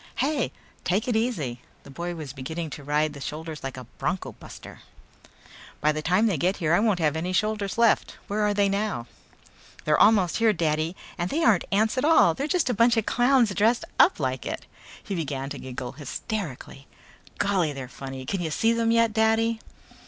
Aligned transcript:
"Hey, 0.15 0.51
take 0.83 1.07
it 1.07 1.15
easy!" 1.15 1.61
The 1.83 1.91
boy 1.91 2.15
was 2.15 2.33
beginning 2.33 2.71
to 2.71 2.83
ride 2.83 3.13
the 3.13 3.21
shoulders 3.21 3.63
like 3.63 3.77
a 3.77 3.83
bronco 3.99 4.31
buster. 4.31 4.79
"By 5.79 5.91
the 5.91 6.01
time 6.01 6.25
they 6.25 6.37
get 6.39 6.57
here 6.57 6.73
I 6.73 6.79
won't 6.79 6.97
have 6.97 7.15
any 7.15 7.33
shoulders 7.33 7.77
left. 7.77 8.17
Where 8.27 8.41
are 8.41 8.53
they 8.55 8.67
now?" 8.67 9.05
"They're 9.85 9.99
almost 10.01 10.37
here, 10.37 10.53
Daddy! 10.53 10.95
And 11.19 11.29
they 11.29 11.43
aren't 11.43 11.65
ants 11.71 11.99
at 11.99 12.03
all. 12.03 12.33
They're 12.33 12.47
just 12.47 12.67
a 12.67 12.73
bunch 12.73 12.97
of 12.97 13.05
clowns 13.05 13.53
dressed 13.53 13.85
up 13.99 14.19
like 14.19 14.43
it." 14.43 14.65
He 15.03 15.13
began 15.13 15.51
to 15.51 15.59
giggle 15.59 15.91
hysterically. 15.91 16.87
"Golly, 17.37 17.71
they're 17.71 17.87
funny. 17.87 18.25
Can 18.25 18.41
you 18.41 18.49
see 18.49 18.73
them 18.73 18.89
yet, 18.89 19.13
Daddy?" 19.13 19.59